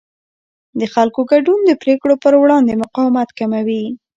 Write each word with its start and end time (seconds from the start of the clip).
د 0.79 0.81
خلکو 0.93 1.21
ګډون 1.31 1.59
د 1.65 1.71
پرېکړو 1.83 2.15
پر 2.23 2.33
وړاندې 2.41 2.79
مقاومت 2.83 3.29
کموي 3.39 3.83